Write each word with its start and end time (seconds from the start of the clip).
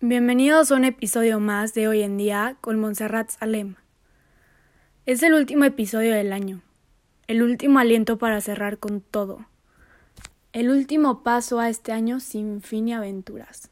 Bienvenidos 0.00 0.70
a 0.70 0.76
un 0.76 0.84
episodio 0.84 1.40
más 1.40 1.74
de 1.74 1.88
Hoy 1.88 2.02
en 2.02 2.16
Día 2.16 2.56
con 2.60 2.78
Montserrat 2.78 3.30
Salem. 3.30 3.74
Es 5.06 5.24
el 5.24 5.34
último 5.34 5.64
episodio 5.64 6.14
del 6.14 6.32
año, 6.32 6.62
el 7.26 7.42
último 7.42 7.80
aliento 7.80 8.16
para 8.16 8.40
cerrar 8.40 8.78
con 8.78 9.00
todo, 9.00 9.46
el 10.52 10.70
último 10.70 11.24
paso 11.24 11.58
a 11.58 11.68
este 11.68 11.90
año 11.90 12.20
sin 12.20 12.62
fin 12.62 12.86
y 12.86 12.92
aventuras. 12.92 13.70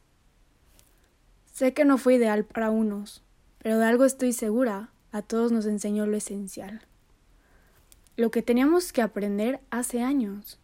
Sé 1.53 1.75
que 1.75 1.85
no 1.85 1.97
fue 1.97 2.17
ideal 2.17 2.45
para 2.45 2.71
unos, 2.71 3.23
pero 3.63 3.79
de 3.79 3.87
algo 3.87 4.05
estoy 4.05 4.33
segura, 4.33 4.91
a 5.13 5.23
todos 5.23 5.53
nos 5.53 5.65
enseñó 5.67 6.07
lo 6.07 6.17
esencial. 6.17 6.83
Lo 8.17 8.33
que 8.33 8.43
teníamos 8.43 8.93
que 8.93 9.01
aprender 9.01 9.61
hace 9.71 10.03
años, 10.03 10.59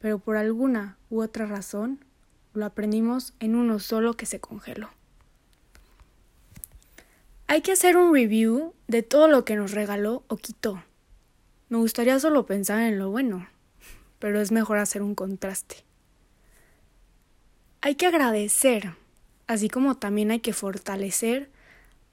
pero 0.00 0.18
por 0.18 0.38
alguna 0.38 0.96
u 1.10 1.20
otra 1.20 1.44
razón 1.44 2.05
lo 2.56 2.66
aprendimos 2.66 3.34
en 3.40 3.54
uno 3.54 3.78
solo 3.78 4.14
que 4.14 4.26
se 4.26 4.40
congeló. 4.40 4.90
Hay 7.48 7.62
que 7.62 7.72
hacer 7.72 7.96
un 7.96 8.12
review 8.12 8.74
de 8.88 9.02
todo 9.02 9.28
lo 9.28 9.44
que 9.44 9.54
nos 9.54 9.70
regaló 9.70 10.24
o 10.26 10.36
quitó. 10.36 10.82
Me 11.68 11.78
gustaría 11.78 12.18
solo 12.18 12.46
pensar 12.46 12.80
en 12.82 12.98
lo 12.98 13.10
bueno, 13.10 13.48
pero 14.18 14.40
es 14.40 14.50
mejor 14.50 14.78
hacer 14.78 15.02
un 15.02 15.14
contraste. 15.14 15.84
Hay 17.82 17.94
que 17.94 18.06
agradecer, 18.06 18.94
así 19.46 19.68
como 19.68 19.96
también 19.96 20.32
hay 20.32 20.40
que 20.40 20.52
fortalecer 20.52 21.50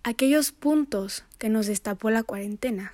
aquellos 0.04 0.52
puntos 0.52 1.24
que 1.40 1.50
nos 1.50 1.66
destapó 1.66 2.12
la 2.12 2.24
cuarentena. 2.24 2.94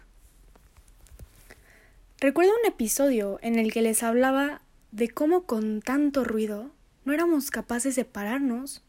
Recuerdo 2.22 2.52
un 2.62 2.68
episodio 2.68 3.40
en 3.42 3.58
el 3.58 3.74
que 3.74 3.82
les 3.82 4.04
hablaba 4.04 4.62
de 4.92 5.10
cómo 5.10 5.44
con 5.44 5.82
tanto 5.82 6.24
ruido 6.24 6.72
no 7.10 7.16
éramos 7.16 7.50
capaces 7.50 7.96
de 7.96 8.06
pararnos 8.06 8.84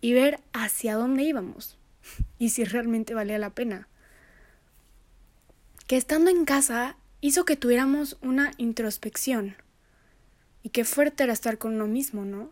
y 0.00 0.14
ver 0.14 0.40
hacia 0.54 0.94
dónde 0.94 1.24
íbamos 1.24 1.76
y 2.38 2.48
si 2.48 2.64
realmente 2.64 3.12
valía 3.12 3.38
la 3.38 3.50
pena. 3.50 3.86
Que 5.86 5.98
estando 5.98 6.30
en 6.30 6.46
casa 6.46 6.96
hizo 7.20 7.44
que 7.44 7.56
tuviéramos 7.56 8.16
una 8.22 8.52
introspección 8.56 9.56
y 10.62 10.70
qué 10.70 10.86
fuerte 10.86 11.24
era 11.24 11.34
estar 11.34 11.58
con 11.58 11.74
uno 11.74 11.86
mismo, 11.86 12.24
¿no? 12.24 12.50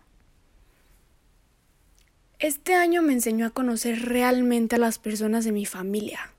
Este 2.39 2.75
año 2.75 3.01
me 3.01 3.15
enseñó 3.15 3.47
a 3.47 3.51
conocer 3.51 4.03
realmente 4.03 4.77
a 4.77 4.79
las 4.79 4.99
personas 4.99 5.47
de 5.47 5.53
mi 5.53 5.65
familia, 5.65 6.33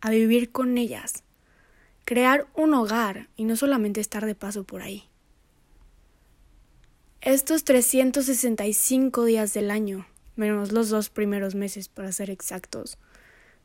a 0.00 0.10
vivir 0.10 0.52
con 0.52 0.78
ellas, 0.78 1.24
crear 2.04 2.46
un 2.54 2.74
hogar 2.74 3.28
y 3.34 3.42
no 3.42 3.56
solamente 3.56 4.00
estar 4.00 4.24
de 4.24 4.36
paso 4.36 4.62
por 4.62 4.82
ahí. 4.82 5.08
Estos 7.20 7.64
365 7.64 9.24
días 9.24 9.52
del 9.52 9.72
año, 9.72 10.06
menos 10.36 10.70
los 10.70 10.88
dos 10.88 11.10
primeros 11.10 11.56
meses 11.56 11.88
para 11.88 12.12
ser 12.12 12.30
exactos, 12.30 12.96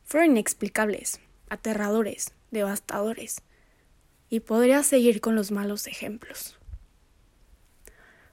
fueron 0.02 0.32
inexplicables, 0.32 1.20
aterradores, 1.48 2.32
devastadores, 2.50 3.42
y 4.28 4.40
podría 4.40 4.82
seguir 4.82 5.20
con 5.20 5.36
los 5.36 5.52
malos 5.52 5.86
ejemplos. 5.86 6.58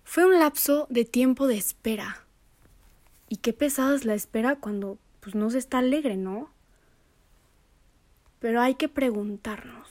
Fue 0.04 0.26
un 0.26 0.40
lapso 0.40 0.88
de 0.90 1.06
tiempo 1.06 1.46
de 1.46 1.58
espera. 1.58 2.26
Y 3.30 3.38
qué 3.38 3.54
pesada 3.54 3.96
es 3.96 4.06
la 4.06 4.16
espera 4.16 4.56
cuando 4.56 4.98
pues 5.20 5.36
no 5.36 5.52
se 5.52 5.60
está 5.60 5.78
alegre, 5.78 6.18
¿no? 6.18 6.50
Pero 8.40 8.60
hay 8.60 8.74
que 8.74 8.90
preguntarnos, 8.90 9.88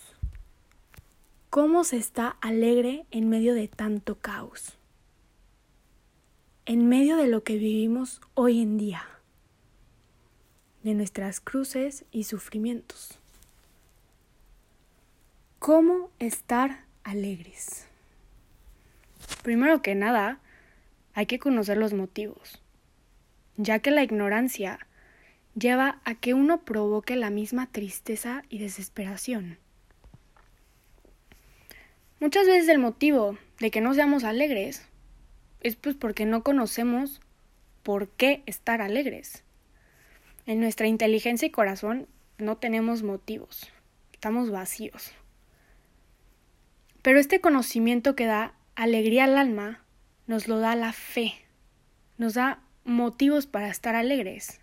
¿cómo 1.51 1.85
se 1.85 1.99
está 1.99 2.37
alegre 2.41 3.07
en 3.13 3.29
medio 3.29 3.55
de 3.55 3.69
tanto 3.69 4.17
caos? 4.17 4.77
En 6.67 6.89
medio 6.89 7.17
de 7.17 7.27
lo 7.27 7.43
que 7.43 7.57
vivimos 7.57 8.21
hoy 8.35 8.61
en 8.61 8.79
día, 8.79 9.05
de 10.83 10.95
nuestras 10.95 11.41
cruces 11.41 12.05
y 12.11 12.25
sufrimientos. 12.25 13.19
¿Cómo 15.59 16.11
estar 16.19 16.85
alegres? 17.05 17.87
Primero 19.43 19.83
que 19.83 19.95
nada, 19.95 20.39
hay 21.15 21.27
que 21.27 21.39
conocer 21.39 21.77
los 21.77 21.93
motivos, 21.93 22.63
ya 23.57 23.79
que 23.81 23.91
la 23.91 24.03
ignorancia 24.03 24.87
lleva 25.55 26.01
a 26.05 26.15
que 26.15 26.35
uno 26.35 26.63
provoque 26.63 27.17
la 27.17 27.31
misma 27.31 27.67
tristeza 27.67 28.43
y 28.49 28.59
desesperación. 28.59 29.59
Muchas 32.21 32.47
veces 32.47 32.69
el 32.69 32.79
motivo 32.79 33.39
de 33.61 33.71
que 33.71 33.81
no 33.81 33.95
seamos 33.95 34.25
alegres 34.25 34.87
es 35.61 35.77
pues 35.77 35.97
porque 35.97 36.27
no 36.27 36.43
conocemos 36.43 37.21
por 37.83 38.09
qué 38.09 38.43
estar 38.47 38.81
alegres. 38.81 39.45
En 40.47 40.61
nuestra 40.61 40.87
inteligencia 40.87 41.47
y 41.47 41.51
corazón 41.51 42.09
no 42.39 42.57
tenemos 42.57 43.03
motivos, 43.03 43.69
estamos 44.13 44.51
vacíos. 44.51 45.13
Pero 47.03 47.19
este 47.19 47.41
conocimiento 47.41 48.15
que 48.15 48.27
da 48.27 48.55
alegría 48.75 49.25
al 49.25 49.39
alma 49.39 49.85
nos 50.27 50.49
lo 50.49 50.59
da 50.59 50.75
la 50.77 50.93
fe, 50.93 51.35
nos 52.19 52.35
da 52.35 52.63
motivos 52.85 53.47
para 53.47 53.69
estar 53.69 53.95
alegres. 53.95 54.61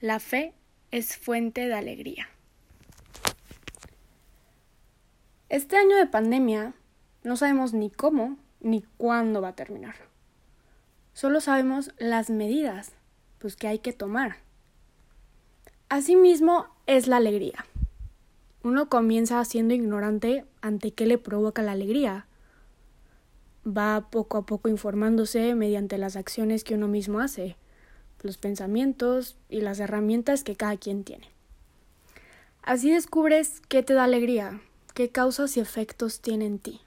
La 0.00 0.20
fe 0.20 0.54
es 0.90 1.16
fuente 1.16 1.66
de 1.66 1.74
alegría. 1.74 2.28
Este 5.48 5.76
año 5.76 5.96
de 5.96 6.06
pandemia 6.06 6.74
no 7.22 7.36
sabemos 7.36 7.72
ni 7.72 7.90
cómo 7.90 8.38
ni 8.60 8.82
cuándo 8.96 9.40
va 9.40 9.48
a 9.48 9.56
terminar. 9.56 9.94
Solo 11.12 11.40
sabemos 11.40 11.92
las 11.98 12.30
medidas 12.30 12.92
pues 13.38 13.56
que 13.56 13.68
hay 13.68 13.78
que 13.78 13.92
tomar. 13.92 14.36
Asimismo 15.88 16.66
es 16.86 17.08
la 17.08 17.16
alegría. 17.16 17.64
Uno 18.62 18.88
comienza 18.88 19.42
siendo 19.44 19.74
ignorante 19.74 20.44
ante 20.60 20.92
qué 20.92 21.06
le 21.06 21.18
provoca 21.18 21.62
la 21.62 21.72
alegría. 21.72 22.26
Va 23.66 24.08
poco 24.10 24.38
a 24.38 24.46
poco 24.46 24.68
informándose 24.68 25.54
mediante 25.54 25.98
las 25.98 26.16
acciones 26.16 26.64
que 26.64 26.74
uno 26.74 26.86
mismo 26.86 27.20
hace, 27.20 27.56
los 28.22 28.36
pensamientos 28.36 29.36
y 29.48 29.62
las 29.62 29.80
herramientas 29.80 30.44
que 30.44 30.56
cada 30.56 30.76
quien 30.76 31.04
tiene. 31.04 31.28
Así 32.62 32.90
descubres 32.90 33.62
qué 33.68 33.82
te 33.82 33.94
da 33.94 34.04
alegría, 34.04 34.60
qué 34.94 35.08
causas 35.08 35.56
y 35.56 35.60
efectos 35.60 36.20
tiene 36.20 36.44
en 36.44 36.58
ti. 36.58 36.80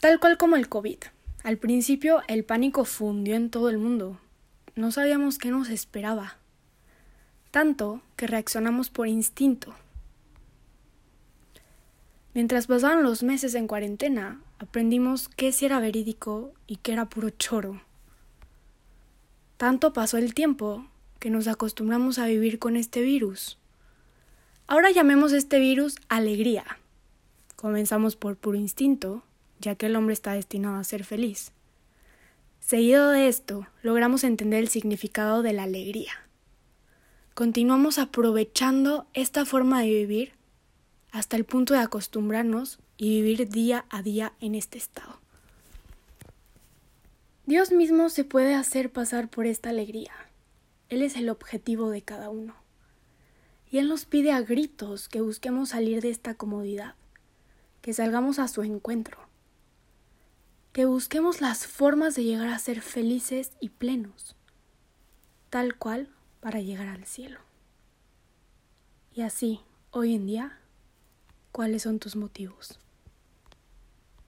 Tal 0.00 0.18
cual 0.18 0.38
como 0.38 0.56
el 0.56 0.70
COVID. 0.70 0.96
Al 1.42 1.58
principio 1.58 2.22
el 2.26 2.42
pánico 2.42 2.86
fundió 2.86 3.36
en 3.36 3.50
todo 3.50 3.68
el 3.68 3.76
mundo. 3.76 4.18
No 4.74 4.92
sabíamos 4.92 5.36
qué 5.36 5.50
nos 5.50 5.68
esperaba. 5.68 6.38
Tanto 7.50 8.00
que 8.16 8.26
reaccionamos 8.26 8.88
por 8.88 9.08
instinto. 9.08 9.74
Mientras 12.32 12.66
pasaban 12.66 13.02
los 13.02 13.22
meses 13.22 13.54
en 13.54 13.66
cuarentena, 13.66 14.40
aprendimos 14.58 15.28
qué 15.28 15.52
sí 15.52 15.66
era 15.66 15.80
verídico 15.80 16.54
y 16.66 16.76
qué 16.76 16.92
era 16.92 17.10
puro 17.10 17.28
choro. 17.28 17.82
Tanto 19.58 19.92
pasó 19.92 20.16
el 20.16 20.32
tiempo 20.32 20.86
que 21.18 21.28
nos 21.28 21.46
acostumbramos 21.46 22.18
a 22.18 22.24
vivir 22.24 22.58
con 22.58 22.76
este 22.76 23.02
virus. 23.02 23.58
Ahora 24.66 24.92
llamemos 24.92 25.34
este 25.34 25.58
virus 25.58 25.96
alegría. 26.08 26.64
Comenzamos 27.56 28.16
por 28.16 28.36
puro 28.36 28.56
instinto 28.56 29.24
ya 29.60 29.74
que 29.74 29.86
el 29.86 29.96
hombre 29.96 30.14
está 30.14 30.32
destinado 30.32 30.76
a 30.76 30.84
ser 30.84 31.04
feliz. 31.04 31.52
Seguido 32.60 33.10
de 33.10 33.28
esto, 33.28 33.66
logramos 33.82 34.24
entender 34.24 34.60
el 34.60 34.68
significado 34.68 35.42
de 35.42 35.52
la 35.52 35.64
alegría. 35.64 36.12
Continuamos 37.34 37.98
aprovechando 37.98 39.06
esta 39.14 39.44
forma 39.44 39.80
de 39.80 39.88
vivir 39.88 40.32
hasta 41.10 41.36
el 41.36 41.44
punto 41.44 41.74
de 41.74 41.80
acostumbrarnos 41.80 42.78
y 42.96 43.22
vivir 43.22 43.48
día 43.48 43.86
a 43.90 44.02
día 44.02 44.34
en 44.40 44.54
este 44.54 44.78
estado. 44.78 45.18
Dios 47.46 47.72
mismo 47.72 48.08
se 48.10 48.24
puede 48.24 48.54
hacer 48.54 48.92
pasar 48.92 49.28
por 49.28 49.46
esta 49.46 49.70
alegría. 49.70 50.12
Él 50.88 51.02
es 51.02 51.16
el 51.16 51.28
objetivo 51.28 51.90
de 51.90 52.02
cada 52.02 52.28
uno. 52.28 52.54
Y 53.70 53.78
Él 53.78 53.88
nos 53.88 54.04
pide 54.04 54.32
a 54.32 54.42
gritos 54.42 55.08
que 55.08 55.20
busquemos 55.20 55.70
salir 55.70 56.02
de 56.02 56.10
esta 56.10 56.34
comodidad, 56.34 56.94
que 57.80 57.92
salgamos 57.92 58.38
a 58.38 58.48
su 58.48 58.62
encuentro, 58.62 59.18
que 60.72 60.84
busquemos 60.84 61.40
las 61.40 61.66
formas 61.66 62.14
de 62.14 62.24
llegar 62.24 62.48
a 62.48 62.58
ser 62.58 62.80
felices 62.80 63.52
y 63.60 63.70
plenos, 63.70 64.36
tal 65.50 65.76
cual 65.76 66.08
para 66.40 66.60
llegar 66.60 66.88
al 66.88 67.04
cielo. 67.06 67.40
Y 69.12 69.22
así, 69.22 69.60
hoy 69.90 70.14
en 70.14 70.26
día, 70.26 70.60
¿cuáles 71.50 71.82
son 71.82 71.98
tus 71.98 72.14
motivos? 72.14 72.78